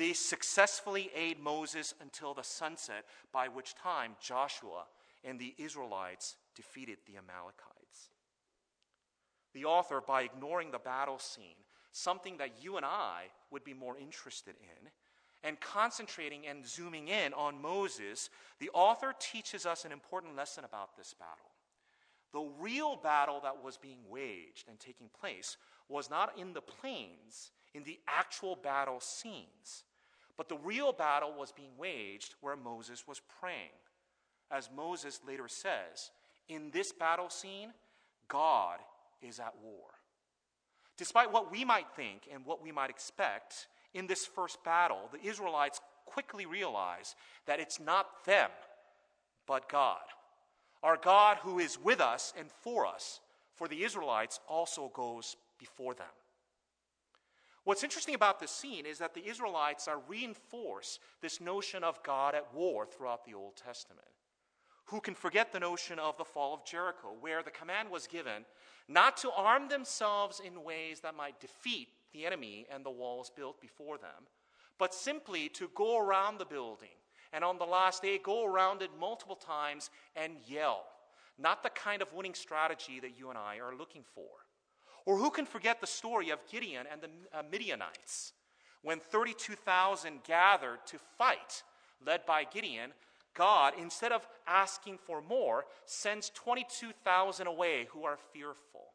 They 0.00 0.14
successfully 0.14 1.10
aid 1.14 1.38
Moses 1.38 1.92
until 2.00 2.32
the 2.32 2.42
sunset, 2.42 3.04
by 3.34 3.48
which 3.48 3.74
time 3.74 4.16
Joshua 4.18 4.84
and 5.22 5.38
the 5.38 5.54
Israelites 5.58 6.36
defeated 6.56 6.96
the 7.04 7.18
Amalekites. 7.18 8.08
The 9.52 9.66
author, 9.66 10.00
by 10.00 10.22
ignoring 10.22 10.70
the 10.70 10.78
battle 10.78 11.18
scene, 11.18 11.66
something 11.92 12.38
that 12.38 12.62
you 12.62 12.78
and 12.78 12.86
I 12.86 13.24
would 13.50 13.62
be 13.62 13.74
more 13.74 13.98
interested 13.98 14.54
in, 14.58 14.88
and 15.44 15.60
concentrating 15.60 16.46
and 16.46 16.66
zooming 16.66 17.08
in 17.08 17.34
on 17.34 17.60
Moses, 17.60 18.30
the 18.58 18.70
author 18.72 19.14
teaches 19.20 19.66
us 19.66 19.84
an 19.84 19.92
important 19.92 20.34
lesson 20.34 20.64
about 20.64 20.96
this 20.96 21.12
battle. 21.12 21.50
The 22.32 22.50
real 22.58 22.96
battle 22.96 23.40
that 23.42 23.62
was 23.62 23.76
being 23.76 24.08
waged 24.08 24.66
and 24.66 24.80
taking 24.80 25.10
place 25.20 25.58
was 25.90 26.08
not 26.08 26.38
in 26.38 26.54
the 26.54 26.62
plains, 26.62 27.50
in 27.74 27.84
the 27.84 28.00
actual 28.08 28.56
battle 28.56 29.00
scenes, 29.00 29.84
but 30.40 30.48
the 30.48 30.56
real 30.64 30.90
battle 30.90 31.34
was 31.38 31.52
being 31.52 31.76
waged 31.76 32.34
where 32.40 32.56
Moses 32.56 33.06
was 33.06 33.20
praying. 33.42 33.76
As 34.50 34.70
Moses 34.74 35.20
later 35.28 35.48
says, 35.48 36.12
in 36.48 36.70
this 36.70 36.92
battle 36.92 37.28
scene, 37.28 37.74
God 38.26 38.78
is 39.20 39.38
at 39.38 39.52
war. 39.62 39.84
Despite 40.96 41.30
what 41.30 41.52
we 41.52 41.62
might 41.62 41.88
think 41.94 42.22
and 42.32 42.46
what 42.46 42.62
we 42.62 42.72
might 42.72 42.88
expect, 42.88 43.66
in 43.92 44.06
this 44.06 44.24
first 44.24 44.64
battle, 44.64 45.10
the 45.12 45.28
Israelites 45.28 45.82
quickly 46.06 46.46
realize 46.46 47.16
that 47.44 47.60
it's 47.60 47.78
not 47.78 48.24
them, 48.24 48.48
but 49.46 49.68
God. 49.68 50.00
Our 50.82 50.96
God 50.96 51.36
who 51.42 51.58
is 51.58 51.78
with 51.78 52.00
us 52.00 52.32
and 52.38 52.48
for 52.62 52.86
us, 52.86 53.20
for 53.56 53.68
the 53.68 53.84
Israelites, 53.84 54.40
also 54.48 54.90
goes 54.94 55.36
before 55.58 55.92
them. 55.92 56.06
What's 57.70 57.84
interesting 57.84 58.16
about 58.16 58.40
this 58.40 58.50
scene 58.50 58.84
is 58.84 58.98
that 58.98 59.14
the 59.14 59.24
Israelites 59.24 59.86
are 59.86 60.00
reinforce 60.08 60.98
this 61.20 61.40
notion 61.40 61.84
of 61.84 62.02
God 62.02 62.34
at 62.34 62.52
war 62.52 62.84
throughout 62.84 63.24
the 63.24 63.34
Old 63.34 63.54
Testament. 63.54 64.08
Who 64.86 65.00
can 65.00 65.14
forget 65.14 65.52
the 65.52 65.60
notion 65.60 66.00
of 66.00 66.16
the 66.16 66.24
fall 66.24 66.52
of 66.52 66.64
Jericho, 66.64 67.14
where 67.20 67.44
the 67.44 67.52
command 67.52 67.88
was 67.88 68.08
given 68.08 68.44
not 68.88 69.16
to 69.18 69.30
arm 69.30 69.68
themselves 69.68 70.40
in 70.44 70.64
ways 70.64 70.98
that 71.02 71.14
might 71.14 71.38
defeat 71.38 71.90
the 72.12 72.26
enemy 72.26 72.66
and 72.74 72.84
the 72.84 72.90
walls 72.90 73.30
built 73.30 73.60
before 73.60 73.98
them, 73.98 74.26
but 74.76 74.92
simply 74.92 75.48
to 75.50 75.70
go 75.76 75.96
around 75.96 76.38
the 76.38 76.44
building 76.44 76.88
and 77.32 77.44
on 77.44 77.56
the 77.56 77.64
last 77.64 78.02
day 78.02 78.18
go 78.18 78.44
around 78.44 78.82
it 78.82 78.90
multiple 78.98 79.36
times 79.36 79.90
and 80.16 80.32
yell. 80.44 80.86
Not 81.38 81.62
the 81.62 81.70
kind 81.70 82.02
of 82.02 82.12
winning 82.12 82.34
strategy 82.34 82.98
that 82.98 83.16
you 83.16 83.28
and 83.28 83.38
I 83.38 83.60
are 83.60 83.76
looking 83.76 84.02
for. 84.12 84.26
Or 85.10 85.18
who 85.18 85.32
can 85.32 85.44
forget 85.44 85.80
the 85.80 85.88
story 85.88 86.30
of 86.30 86.38
Gideon 86.48 86.86
and 86.88 87.00
the 87.00 87.08
uh, 87.36 87.42
Midianites 87.50 88.32
when 88.82 89.00
32,000 89.00 90.22
gathered 90.22 90.86
to 90.86 90.98
fight, 91.18 91.64
led 92.06 92.24
by 92.26 92.44
Gideon? 92.44 92.92
God, 93.34 93.74
instead 93.76 94.12
of 94.12 94.24
asking 94.46 94.98
for 94.98 95.20
more, 95.20 95.64
sends 95.84 96.30
22,000 96.30 97.48
away 97.48 97.88
who 97.90 98.04
are 98.04 98.18
fearful. 98.32 98.92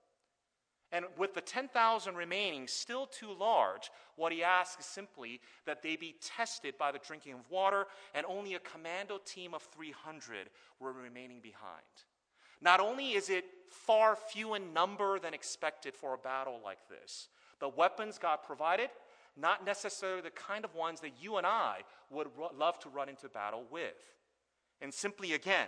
And 0.94 1.04
with 1.18 1.34
the 1.34 1.42
10,000 1.42 2.16
remaining 2.16 2.68
still 2.68 3.08
too 3.08 3.34
large, 3.38 3.92
what 4.16 4.32
he 4.32 4.42
asks 4.42 4.86
is 4.86 4.90
simply 4.90 5.42
that 5.66 5.84
they 5.84 5.98
be 5.98 6.16
tested 6.22 6.78
by 6.78 6.94
the 6.94 7.00
drinking 7.00 7.34
of 7.34 7.52
water, 7.52 7.88
and 8.14 8.26
only 8.26 8.54
a 8.54 8.60
commando 8.60 9.18
team 9.26 9.54
of 9.54 9.64
300 9.64 10.50
were 10.80 10.94
remaining 10.94 11.42
behind. 11.42 11.84
Not 12.62 12.80
only 12.80 13.12
is 13.12 13.30
it 13.30 13.46
far 13.70 14.16
few 14.16 14.54
in 14.54 14.74
number 14.74 15.20
than 15.20 15.34
expected 15.34 15.96
for 15.96 16.14
a 16.14 16.18
battle 16.18 16.60
like 16.64 16.88
this, 16.90 17.28
the 17.60 17.70
weapons 17.70 18.18
God 18.18 18.40
provided, 18.46 18.90
not 19.38 19.66
necessarily 19.66 20.22
the 20.22 20.32
kind 20.32 20.66
of 20.66 20.76
ones 20.76 21.02
that 21.02 21.12
you 21.22 21.38
and 21.38 21.46
I 21.46 21.80
would 22.10 22.28
love 22.58 22.80
to 22.80 22.90
run 22.90 23.10
into 23.10 23.28
battle 23.30 23.66
with. 23.70 24.14
And 24.82 24.94
simply 24.94 25.34
again, 25.34 25.68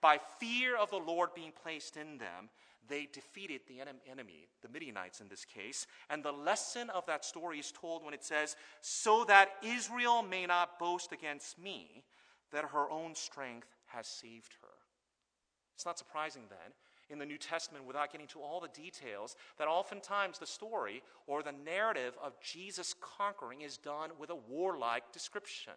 by 0.00 0.18
fear 0.38 0.76
of 0.76 0.90
the 0.90 0.96
Lord 0.96 1.30
being 1.34 1.52
placed 1.62 1.96
in 1.96 2.18
them, 2.18 2.50
they 2.88 3.08
defeated 3.12 3.62
the 3.66 3.80
enemy, 3.80 4.46
the 4.62 4.68
Midianites 4.68 5.20
in 5.20 5.28
this 5.28 5.44
case. 5.44 5.86
And 6.10 6.22
the 6.22 6.32
lesson 6.32 6.90
of 6.90 7.06
that 7.06 7.24
story 7.24 7.58
is 7.58 7.72
told 7.72 8.04
when 8.04 8.14
it 8.14 8.24
says, 8.24 8.56
So 8.80 9.24
that 9.24 9.52
Israel 9.62 10.22
may 10.22 10.46
not 10.46 10.78
boast 10.78 11.12
against 11.12 11.58
me, 11.58 12.04
that 12.52 12.66
her 12.66 12.90
own 12.90 13.14
strength 13.14 13.68
has 13.86 14.06
saved 14.06 14.54
her. 14.60 14.63
It's 15.74 15.86
not 15.86 15.98
surprising 15.98 16.42
then, 16.48 16.72
in 17.10 17.18
the 17.18 17.26
New 17.26 17.38
Testament, 17.38 17.84
without 17.84 18.12
getting 18.12 18.26
to 18.28 18.40
all 18.40 18.60
the 18.60 18.68
details, 18.68 19.36
that 19.58 19.68
oftentimes 19.68 20.38
the 20.38 20.46
story 20.46 21.02
or 21.26 21.42
the 21.42 21.52
narrative 21.64 22.14
of 22.22 22.40
Jesus 22.40 22.94
conquering 23.00 23.60
is 23.60 23.76
done 23.76 24.10
with 24.18 24.30
a 24.30 24.36
warlike 24.36 25.12
description. 25.12 25.74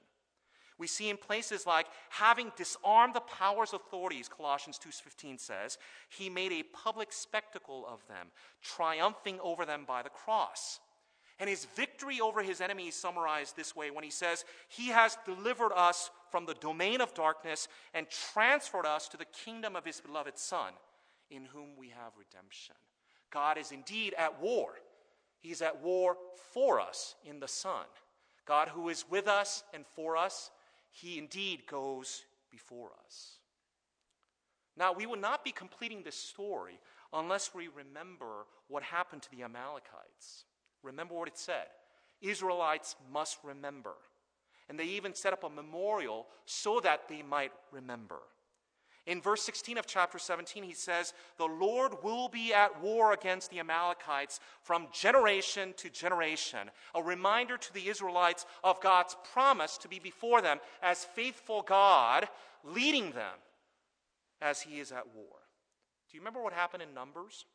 We 0.78 0.88
see 0.88 1.10
in 1.10 1.18
places 1.18 1.66
like 1.66 1.88
having 2.10 2.52
disarmed 2.56 3.16
the 3.16 3.22
powers 3.22 3.74
authorities, 3.74 4.30
Colossians 4.30 4.78
2:15 4.78 5.40
says, 5.40 5.78
he 6.10 6.30
made 6.30 6.52
a 6.52 6.64
public 6.64 7.12
spectacle 7.12 7.86
of 7.88 8.06
them, 8.08 8.28
triumphing 8.62 9.40
over 9.40 9.66
them 9.66 9.86
by 9.86 10.04
the 10.04 10.10
cross. 10.10 10.80
And 11.40 11.50
his 11.50 11.66
victory 11.66 12.20
over 12.20 12.42
his 12.42 12.62
enemies 12.62 12.96
summarized 12.96 13.56
this 13.56 13.76
way 13.76 13.92
when 13.92 14.04
he 14.04 14.10
says, 14.10 14.44
He 14.70 14.88
has 14.88 15.18
delivered 15.26 15.72
us 15.72 16.10
from 16.32 16.46
the 16.46 16.54
domain 16.56 17.02
of 17.02 17.14
darkness 17.14 17.68
and 17.94 18.08
transferred 18.10 18.86
us 18.86 19.08
to 19.10 19.18
the 19.18 19.26
kingdom 19.26 19.76
of 19.76 19.86
his 19.86 20.02
beloved 20.02 20.38
Son, 20.38 20.74
in 21.30 21.46
whom 21.46 21.76
we 21.78 21.90
have 21.90 22.14
redemption. 22.18 22.76
God 23.32 23.58
is 23.58 23.72
indeed 23.72 24.14
at 24.18 24.42
war. 24.42 24.74
He's 25.40 25.62
at 25.62 25.82
war 25.84 26.18
for 26.54 26.80
us 26.80 27.16
in 27.24 27.40
the 27.40 27.48
Son. 27.48 27.86
God, 28.46 28.70
who 28.70 28.90
is 28.90 29.06
with 29.10 29.28
us 29.28 29.64
and 29.74 29.86
for 29.86 30.16
us, 30.16 30.52
he 30.90 31.18
indeed 31.18 31.64
goes 31.68 32.24
before 32.50 32.92
us. 33.06 33.38
Now, 34.78 34.94
we 34.94 35.06
will 35.06 35.18
not 35.18 35.44
be 35.44 35.52
completing 35.52 36.04
this 36.04 36.16
story 36.16 36.80
unless 37.12 37.54
we 37.54 37.68
remember 37.68 38.46
what 38.68 38.84
happened 38.84 39.24
to 39.24 39.32
the 39.32 39.44
Amalekites. 39.44 40.46
Remember 40.84 41.16
what 41.16 41.28
it 41.28 41.38
said 41.38 41.68
Israelites 42.22 42.96
must 43.12 43.38
remember. 43.44 43.94
And 44.70 44.80
they 44.80 44.86
even 44.86 45.14
set 45.14 45.34
up 45.34 45.44
a 45.44 45.50
memorial 45.50 46.28
so 46.46 46.80
that 46.82 47.08
they 47.08 47.22
might 47.22 47.52
remember. 47.72 48.20
In 49.08 49.22
verse 49.22 49.42
16 49.44 49.78
of 49.78 49.88
chapter 49.88 50.20
17, 50.20 50.64
he 50.64 50.74
says, 50.74 51.14
The 51.38 51.46
Lord 51.46 52.04
will 52.04 52.28
be 52.28 52.54
at 52.54 52.82
war 52.82 53.14
against 53.14 53.50
the 53.50 53.60
Amalekites 53.60 54.42
from 54.62 54.88
generation 54.92 55.74
to 55.78 55.90
generation. 55.90 56.70
A 56.94 57.02
reminder 57.02 57.56
to 57.56 57.74
the 57.74 57.88
Israelites 57.88 58.46
of 58.66 58.82
God's 58.82 59.16
promise 59.32 59.78
to 59.78 59.88
be 59.88 60.00
before 60.00 60.42
them 60.42 60.60
as 60.84 61.06
faithful 61.06 61.62
God, 61.62 62.28
leading 62.66 63.12
them 63.12 63.40
as 64.42 64.62
he 64.62 64.82
is 64.82 64.92
at 64.92 65.16
war. 65.16 65.38
Do 66.12 66.18
you 66.18 66.20
remember 66.20 66.44
what 66.44 66.52
happened 66.52 66.84
in 66.84 66.94
Numbers? 66.94 67.46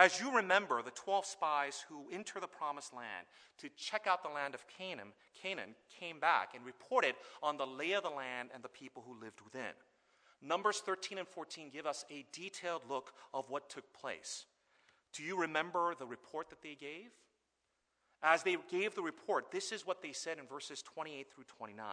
As 0.00 0.18
you 0.18 0.34
remember, 0.34 0.80
the 0.80 0.92
12 0.92 1.26
spies 1.26 1.84
who 1.86 2.06
enter 2.10 2.40
the 2.40 2.46
promised 2.46 2.94
land 2.94 3.26
to 3.58 3.68
check 3.76 4.06
out 4.06 4.22
the 4.22 4.30
land 4.30 4.54
of 4.54 4.64
Canaan, 4.66 5.08
Canaan 5.42 5.74
came 6.00 6.18
back 6.18 6.54
and 6.54 6.64
reported 6.64 7.16
on 7.42 7.58
the 7.58 7.66
lay 7.66 7.92
of 7.92 8.02
the 8.02 8.08
land 8.08 8.48
and 8.54 8.62
the 8.62 8.70
people 8.70 9.04
who 9.06 9.20
lived 9.20 9.42
within. 9.42 9.74
Numbers 10.40 10.78
13 10.78 11.18
and 11.18 11.28
14 11.28 11.68
give 11.68 11.84
us 11.84 12.06
a 12.10 12.24
detailed 12.32 12.80
look 12.88 13.12
of 13.34 13.50
what 13.50 13.68
took 13.68 13.92
place. 13.92 14.46
Do 15.12 15.22
you 15.22 15.38
remember 15.38 15.94
the 15.94 16.06
report 16.06 16.48
that 16.48 16.62
they 16.62 16.76
gave? 16.80 17.10
As 18.22 18.42
they 18.42 18.56
gave 18.70 18.94
the 18.94 19.02
report, 19.02 19.50
this 19.50 19.70
is 19.70 19.86
what 19.86 20.00
they 20.00 20.12
said 20.12 20.38
in 20.38 20.46
verses 20.46 20.80
28 20.80 21.26
through 21.30 21.44
29. 21.44 21.84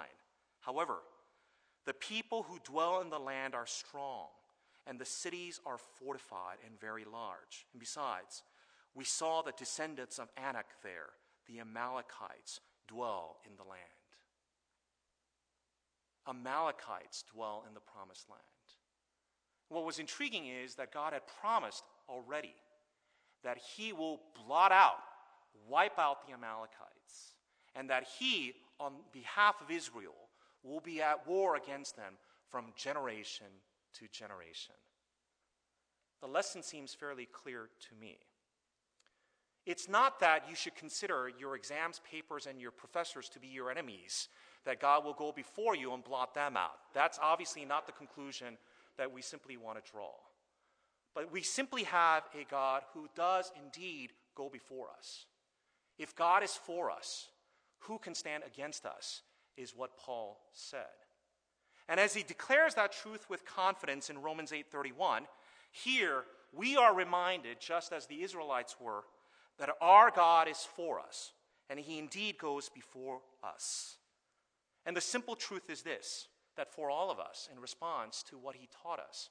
However, 0.61 0.99
The 1.85 1.93
people 1.93 2.43
who 2.43 2.59
dwell 2.63 3.01
in 3.01 3.09
the 3.09 3.19
land 3.19 3.53
are 3.53 3.65
strong, 3.65 4.27
and 4.88 5.00
the 5.00 5.06
cities 5.06 5.60
are 5.65 5.77
fortified 5.77 6.58
and 6.65 6.79
very 6.79 7.03
large. 7.03 7.65
And 7.74 7.79
besides, 7.79 8.44
we 8.96 9.03
saw 9.03 9.41
the 9.41 9.53
descendants 9.58 10.17
of 10.17 10.29
Anak 10.38 10.67
there, 10.84 11.10
the 11.48 11.60
Amalekites, 11.60 12.62
dwell 12.88 13.38
in 13.46 13.56
the 13.58 13.63
land. 13.63 13.82
Amalekites 16.27 17.24
dwell 17.34 17.63
in 17.67 17.74
the 17.74 17.79
promised 17.79 18.29
land. 18.29 18.41
What 19.70 19.86
was 19.86 20.00
intriguing 20.00 20.48
is 20.48 20.75
that 20.75 20.94
God 20.94 21.13
had 21.13 21.24
promised 21.41 21.84
already 22.10 22.56
that 23.44 23.58
he 23.58 23.94
will 23.94 24.22
blot 24.46 24.72
out, 24.72 25.03
wipe 25.70 26.00
out 26.00 26.25
the 26.25 26.34
Amalekites, 26.34 27.36
and 27.75 27.89
that 27.89 28.06
he, 28.20 28.53
on 28.79 28.94
behalf 29.13 29.56
of 29.62 29.70
Israel, 29.70 30.15
will 30.63 30.79
be 30.79 31.01
at 31.01 31.27
war 31.27 31.56
against 31.56 31.96
them 31.96 32.13
from 32.50 32.74
generation 32.75 33.48
to 33.99 34.07
generation. 34.11 34.75
The 36.21 36.27
lesson 36.27 36.63
seems 36.63 36.93
fairly 36.93 37.27
clear 37.31 37.69
to 37.89 37.95
me. 37.99 38.17
It's 39.65 39.89
not 39.89 40.19
that 40.21 40.45
you 40.49 40.55
should 40.55 40.75
consider 40.75 41.29
your 41.37 41.55
exams, 41.55 42.01
papers, 42.09 42.47
and 42.47 42.59
your 42.61 42.71
professors 42.71 43.27
to 43.29 43.39
be 43.39 43.47
your 43.47 43.69
enemies, 43.69 44.29
that 44.65 44.79
God 44.79 45.03
will 45.03 45.13
go 45.13 45.31
before 45.31 45.75
you 45.75 45.93
and 45.93 46.03
blot 46.03 46.33
them 46.33 46.55
out. 46.55 46.79
That's 46.93 47.19
obviously 47.21 47.65
not 47.65 47.85
the 47.85 47.91
conclusion 47.91 48.57
that 48.97 49.11
we 49.11 49.21
simply 49.21 49.57
want 49.57 49.83
to 49.83 49.91
draw. 49.91 50.11
But 51.13 51.31
we 51.31 51.41
simply 51.41 51.83
have 51.83 52.23
a 52.33 52.45
God 52.49 52.83
who 52.93 53.07
does 53.15 53.51
indeed 53.61 54.13
go 54.35 54.49
before 54.49 54.87
us. 54.97 55.25
If 55.97 56.15
God 56.15 56.43
is 56.43 56.53
for 56.53 56.89
us, 56.89 57.27
who 57.79 57.97
can 57.97 58.15
stand 58.15 58.43
against 58.45 58.85
us? 58.85 59.21
Is 59.57 59.75
what 59.75 59.97
Paul 59.97 60.39
said. 60.53 61.06
And 61.89 62.00
as 62.00 62.13
he 62.13 62.24
declares 62.24 62.75
that 62.75 62.91
truth 62.91 63.29
with 63.29 63.46
confidence 63.46 64.10
in 64.10 64.22
Romans 64.22 64.51
8:31, 64.51 65.27
here 65.72 66.25
we 66.51 66.75
are 66.75 66.94
reminded 66.94 67.60
just 67.60 67.94
as 67.94 68.06
the 68.06 68.24
Israelites 68.24 68.79
were 68.79 69.06
that 69.58 69.75
our 69.82 70.12
God 70.12 70.48
is 70.48 70.63
for 70.63 71.00
us 71.00 71.34
and 71.70 71.79
he 71.79 71.98
indeed 71.98 72.38
goes 72.38 72.70
before 72.70 73.22
us. 73.44 73.98
And 74.86 74.96
the 74.96 75.01
simple 75.01 75.36
truth 75.36 75.70
is 75.70 75.82
this 75.82 76.27
that 76.56 76.74
for 76.74 76.89
all 76.89 77.12
of 77.12 77.20
us, 77.20 77.48
in 77.51 77.60
response 77.60 78.24
to 78.24 78.38
what 78.38 78.56
he 78.56 78.67
taught 78.82 79.00
us, 79.00 79.29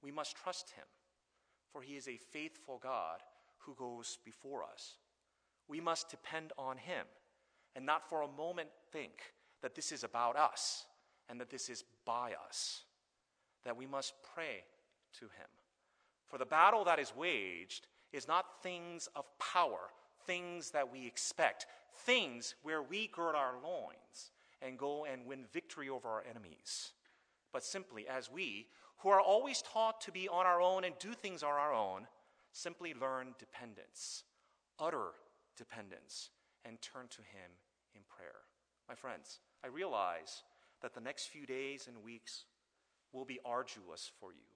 we 0.00 0.10
must 0.10 0.34
trust 0.34 0.70
him, 0.70 0.84
for 1.70 1.82
he 1.82 1.96
is 1.96 2.08
a 2.08 2.16
faithful 2.16 2.78
God 2.78 3.22
who 3.58 3.74
goes 3.74 4.18
before 4.24 4.64
us. 4.64 4.96
We 5.68 5.80
must 5.80 6.10
depend 6.10 6.52
on 6.56 6.78
him 6.78 7.06
and 7.76 7.84
not 7.84 8.08
for 8.08 8.22
a 8.22 8.28
moment 8.28 8.70
think 8.92 9.34
that 9.62 9.74
this 9.74 9.92
is 9.92 10.04
about 10.04 10.36
us 10.36 10.86
and 11.28 11.40
that 11.40 11.50
this 11.50 11.68
is 11.68 11.84
by 12.04 12.32
us, 12.46 12.82
that 13.64 13.76
we 13.76 13.86
must 13.86 14.14
pray 14.34 14.64
to 15.18 15.24
him. 15.24 15.48
For 16.26 16.38
the 16.38 16.46
battle 16.46 16.84
that 16.84 16.98
is 16.98 17.14
waged 17.16 17.86
is 18.12 18.28
not 18.28 18.62
things 18.62 19.08
of 19.14 19.24
power, 19.38 19.90
things 20.26 20.70
that 20.70 20.90
we 20.90 21.06
expect, 21.06 21.66
things 22.04 22.54
where 22.62 22.82
we 22.82 23.08
gird 23.08 23.34
our 23.34 23.54
loins 23.62 24.32
and 24.62 24.78
go 24.78 25.04
and 25.04 25.26
win 25.26 25.44
victory 25.52 25.88
over 25.88 26.08
our 26.08 26.24
enemies, 26.28 26.92
but 27.52 27.64
simply 27.64 28.06
as 28.08 28.30
we, 28.30 28.66
who 28.98 29.10
are 29.10 29.20
always 29.20 29.62
taught 29.62 30.00
to 30.00 30.12
be 30.12 30.28
on 30.28 30.46
our 30.46 30.60
own 30.60 30.84
and 30.84 30.94
do 30.98 31.12
things 31.12 31.42
on 31.42 31.50
our 31.50 31.74
own, 31.74 32.06
simply 32.52 32.94
learn 32.94 33.34
dependence, 33.38 34.24
utter 34.78 35.10
dependence, 35.56 36.30
and 36.64 36.80
turn 36.80 37.06
to 37.08 37.18
Him 37.18 37.50
in 37.94 38.00
prayer. 38.08 38.40
My 38.88 38.94
friends, 38.94 39.40
I 39.62 39.68
realize 39.68 40.42
that 40.82 40.94
the 40.94 41.00
next 41.00 41.26
few 41.26 41.46
days 41.46 41.88
and 41.88 42.02
weeks 42.02 42.44
will 43.12 43.24
be 43.24 43.40
arduous 43.44 44.10
for 44.20 44.32
you. 44.32 44.46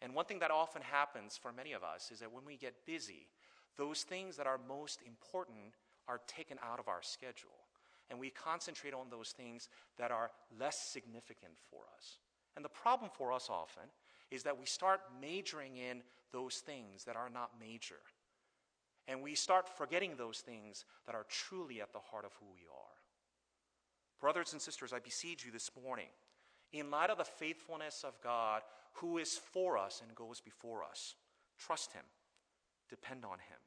And 0.00 0.14
one 0.14 0.26
thing 0.26 0.38
that 0.40 0.50
often 0.50 0.82
happens 0.82 1.36
for 1.36 1.52
many 1.52 1.72
of 1.72 1.82
us 1.82 2.10
is 2.12 2.20
that 2.20 2.32
when 2.32 2.44
we 2.44 2.56
get 2.56 2.86
busy, 2.86 3.28
those 3.76 4.02
things 4.02 4.36
that 4.36 4.46
are 4.46 4.60
most 4.68 5.00
important 5.06 5.74
are 6.06 6.20
taken 6.26 6.58
out 6.62 6.78
of 6.78 6.88
our 6.88 7.02
schedule 7.02 7.68
and 8.10 8.18
we 8.18 8.30
concentrate 8.30 8.94
on 8.94 9.10
those 9.10 9.30
things 9.30 9.68
that 9.98 10.10
are 10.10 10.30
less 10.58 10.80
significant 10.80 11.52
for 11.70 11.82
us. 11.96 12.18
And 12.56 12.64
the 12.64 12.70
problem 12.70 13.10
for 13.12 13.32
us 13.32 13.48
often 13.50 13.84
is 14.30 14.42
that 14.44 14.58
we 14.58 14.66
start 14.66 15.00
majoring 15.20 15.76
in 15.76 16.02
those 16.32 16.56
things 16.56 17.04
that 17.04 17.16
are 17.16 17.30
not 17.30 17.52
major. 17.60 18.00
And 19.06 19.22
we 19.22 19.34
start 19.34 19.68
forgetting 19.68 20.16
those 20.16 20.38
things 20.38 20.84
that 21.06 21.14
are 21.14 21.26
truly 21.28 21.80
at 21.80 21.92
the 21.92 21.98
heart 21.98 22.24
of 22.24 22.32
who 22.40 22.46
we 22.52 22.66
are. 22.70 22.97
Brothers 24.20 24.52
and 24.52 24.60
sisters, 24.60 24.92
I 24.92 24.98
beseech 24.98 25.44
you 25.44 25.52
this 25.52 25.70
morning, 25.84 26.08
in 26.72 26.90
light 26.90 27.10
of 27.10 27.18
the 27.18 27.24
faithfulness 27.24 28.04
of 28.06 28.20
God 28.22 28.62
who 28.94 29.18
is 29.18 29.38
for 29.52 29.78
us 29.78 30.02
and 30.04 30.14
goes 30.14 30.40
before 30.40 30.82
us, 30.82 31.14
trust 31.58 31.92
Him, 31.92 32.02
depend 32.90 33.24
on 33.24 33.38
Him, 33.38 33.58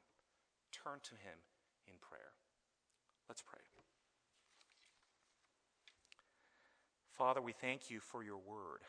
turn 0.72 0.98
to 1.04 1.12
Him 1.12 1.38
in 1.86 1.94
prayer. 2.00 2.32
Let's 3.28 3.42
pray. 3.42 3.60
Father, 7.10 7.40
we 7.40 7.52
thank 7.52 7.90
you 7.90 8.00
for 8.00 8.22
your 8.22 8.38
word. 8.38 8.80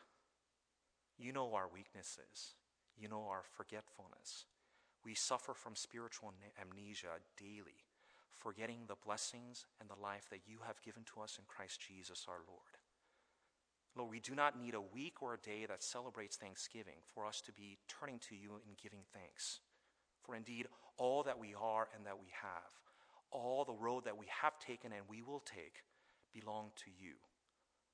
You 1.17 1.31
know 1.31 1.53
our 1.53 1.67
weaknesses, 1.73 2.55
you 2.97 3.07
know 3.07 3.27
our 3.29 3.43
forgetfulness. 3.55 4.45
We 5.05 5.13
suffer 5.13 5.53
from 5.53 5.75
spiritual 5.75 6.33
amnesia 6.59 7.19
daily, 7.37 7.83
forgetting 8.37 8.81
the 8.87 8.95
blessings 9.05 9.65
and 9.79 9.89
the 9.89 10.01
life 10.01 10.27
that 10.29 10.41
you 10.47 10.59
have 10.65 10.81
given 10.81 11.03
to 11.13 11.21
us 11.21 11.37
in 11.37 11.45
Christ 11.47 11.81
Jesus 11.81 12.25
our 12.27 12.41
Lord. 12.47 12.77
Lord, 13.95 14.09
we 14.09 14.19
do 14.19 14.33
not 14.33 14.59
need 14.59 14.73
a 14.73 14.81
week 14.81 15.21
or 15.21 15.35
a 15.35 15.37
day 15.37 15.65
that 15.67 15.83
celebrates 15.83 16.35
Thanksgiving 16.35 17.05
for 17.13 17.25
us 17.25 17.41
to 17.41 17.51
be 17.51 17.77
turning 17.87 18.19
to 18.29 18.35
you 18.35 18.59
and 18.67 18.77
giving 18.81 19.01
thanks. 19.13 19.59
For 20.23 20.35
indeed, 20.35 20.67
all 20.97 21.23
that 21.23 21.39
we 21.39 21.53
are 21.53 21.87
and 21.95 22.05
that 22.05 22.19
we 22.19 22.29
have, 22.41 22.71
all 23.31 23.65
the 23.65 23.73
road 23.73 24.05
that 24.05 24.17
we 24.17 24.25
have 24.41 24.57
taken 24.57 24.91
and 24.91 25.03
we 25.07 25.21
will 25.21 25.41
take, 25.41 25.83
belong 26.33 26.71
to 26.77 26.91
you. 26.99 27.13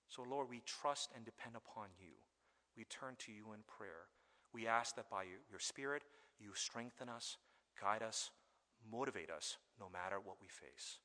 So, 0.08 0.23
Lord, 0.23 0.49
we 0.49 0.62
trust 0.65 1.12
and 1.15 1.25
depend 1.25 1.56
upon 1.56 1.88
you. 1.99 2.13
We 2.78 2.86
turn 2.86 3.15
to 3.19 3.32
you 3.32 3.54
in 3.54 3.60
prayer. 3.67 4.08
We 4.54 4.67
ask 4.67 4.95
that 4.95 5.10
by 5.10 5.23
your 5.23 5.60
Spirit, 5.60 6.04
you 6.39 6.52
strengthen 6.56 7.10
us, 7.10 7.38
guide 7.80 8.02
us, 8.02 8.32
motivate 8.92 9.30
us, 9.30 9.58
no 9.80 9.88
matter 9.89 10.20
what 10.20 10.38
we 10.42 10.48
face. 10.48 11.00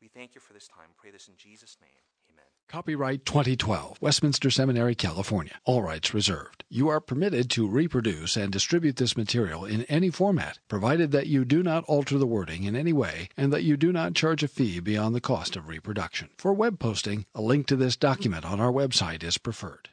We 0.00 0.08
thank 0.08 0.34
you 0.34 0.40
for 0.40 0.52
this 0.52 0.68
time. 0.68 0.90
Pray 0.96 1.10
this 1.10 1.28
in 1.28 1.34
Jesus' 1.36 1.76
name. 1.80 1.90
Amen. 2.30 2.44
Copyright 2.68 3.24
2012, 3.24 3.98
Westminster 4.00 4.50
Seminary, 4.50 4.94
California. 4.94 5.58
All 5.64 5.82
rights 5.82 6.14
reserved. 6.14 6.64
You 6.68 6.88
are 6.88 7.00
permitted 7.00 7.50
to 7.50 7.66
reproduce 7.66 8.36
and 8.36 8.52
distribute 8.52 8.96
this 8.96 9.16
material 9.16 9.64
in 9.64 9.82
any 9.84 10.10
format, 10.10 10.58
provided 10.68 11.10
that 11.12 11.26
you 11.26 11.44
do 11.44 11.62
not 11.62 11.84
alter 11.84 12.18
the 12.18 12.26
wording 12.26 12.64
in 12.64 12.76
any 12.76 12.92
way 12.92 13.28
and 13.36 13.52
that 13.52 13.64
you 13.64 13.76
do 13.76 13.92
not 13.92 14.14
charge 14.14 14.42
a 14.42 14.48
fee 14.48 14.80
beyond 14.80 15.14
the 15.14 15.20
cost 15.20 15.56
of 15.56 15.68
reproduction. 15.68 16.28
For 16.36 16.52
web 16.52 16.78
posting, 16.78 17.24
a 17.34 17.42
link 17.42 17.66
to 17.68 17.76
this 17.76 17.96
document 17.96 18.44
on 18.44 18.60
our 18.60 18.72
website 18.72 19.24
is 19.24 19.38
preferred. 19.38 19.88